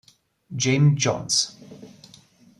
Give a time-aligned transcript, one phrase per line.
[0.55, 1.61] James Jones